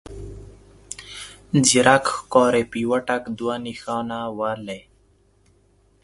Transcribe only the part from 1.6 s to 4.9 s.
ځيرک ښکاري په يوه ټک دوه نښانه ولي.